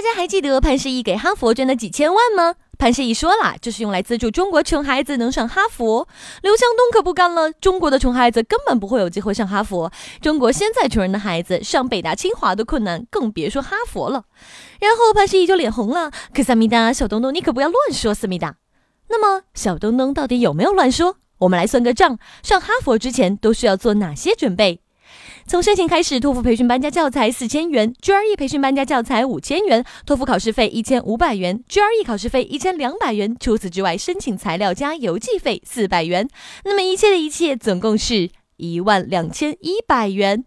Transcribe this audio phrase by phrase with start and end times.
[0.00, 2.54] 大家还记得潘石屹给哈佛捐的几千万吗？
[2.78, 6.08] 潘石屹说了，这是用来资助中国穷孩子能上哈佛。
[6.40, 9.92] 刘强东可不干了，中国的穷孩子根本不会有机会上哈佛。
[10.22, 14.24] 中国现在穷人的孩子上北大清华都困难，更别说哈佛了。
[14.80, 18.56] 然后潘石屹就脸红了，可思密达，小东东你可不要乱说，思密达。
[19.10, 21.16] 那么小东东到底有没有乱说？
[21.40, 24.80] 我们来算个账，上哈佛之前都需要做哪些准备？
[25.50, 33.36] 从申请开始，托福培训班加教材四千元，GRE 培训班加教材五千元，托福考试费一千五百元，GRE 考试费一千两百元。
[33.40, 36.28] 除此之外，申请材料加邮寄费四百元。
[36.64, 40.44] 那么一切的一切，总共是一万两千一百元。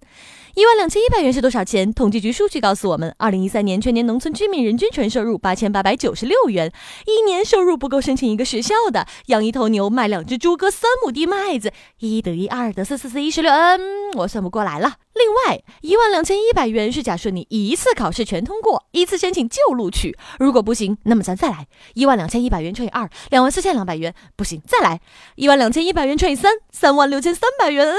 [0.56, 1.92] 一万两千一百元是多少钱？
[1.92, 6.72] 统计局数据告诉我们，二零一三年全年农村居民人均纯收入八千八百九十六元，
[7.08, 9.08] 一年收入不够申请一个学校的。
[9.28, 13.52] 养一头牛，卖两只猪，割三亩地麦子，一得一，二得四，四四一十六。
[13.52, 14.98] 嗯，我算不过来了。
[15.16, 20.16] 另外，一万两千一百元是假设你一次考试全通过，一次申请就录取。
[20.38, 21.66] 如果不行，那么咱再来。
[21.96, 24.14] 一万两千一百元乘以二，两万四千两百元。
[24.36, 25.02] 不行，再来。
[25.34, 27.88] 一万两千一百元乘以三，三万六千三百元。
[27.88, 27.98] 嗯，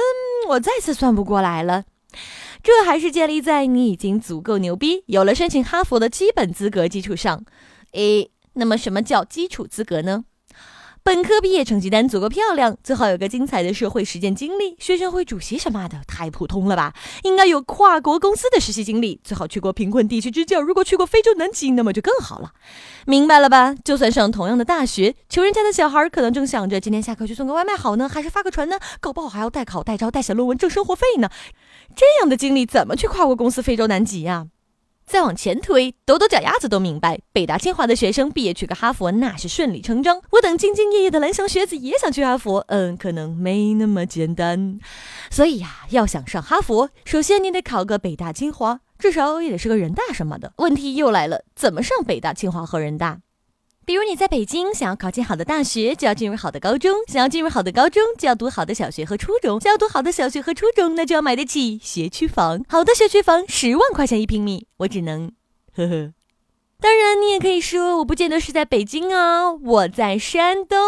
[0.50, 1.82] 我再次算不过来了。
[2.64, 7.44] 这还是建立在你已经足够牛逼，有了申请哈佛的基本资格基础上。
[7.92, 10.24] 诶，那么什么叫基础资格呢？
[11.02, 16.94] 本科毕业成绩单足够漂亮，最好有个精彩的社会实践经历，学生会主席什么的，太普通了吧？
[17.24, 20.62] 应该有跨国公司的实习经历，最好去过贫困地区支教。
[20.62, 22.52] 如果去过非洲南极，那么就更好了。
[23.04, 23.74] 明白了吧？
[23.84, 28.78] 就算上同样的大学，穷人家的小孩可能正想着今天下课去送个外卖好呢，还是发个传呢？
[29.00, 31.28] 搞不好还要代考、代招、代写论文挣生活费呢。
[31.94, 34.48] 这样的经历怎么去跨国公司非洲南极呀？
[35.06, 40.18] 再往前推，抖抖脚丫子都明白，北大清华的学生毕业去个哈佛那是顺理成章。
[40.30, 44.78] 我等兢兢业业的蓝翔学子也想去哈佛，嗯，可能没那么简单。
[45.30, 50.54] 所以呀，要想上哈佛，首先你得考个北大清华，至少也得是个人大什么的。
[50.56, 53.20] 问题又来了，怎么上北大清华和人大？
[53.86, 62.64] 比如你在北京想要考进好的大学，就要进入好的高中；想要进入好的高中，就要读好的小学和初中；想要读好的小学和初中，那就要买得起学区房。
[62.68, 65.32] 好的学区房十万块钱一平米，我只能
[65.76, 66.12] 呵呵。
[66.80, 70.78] 当然，你也可以说我不见得是在北京啊，我在山东。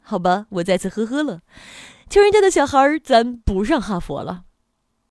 [0.00, 1.40] 好吧，我再次呵呵了。
[2.08, 4.42] 穷人家的小孩儿，咱不上哈佛了。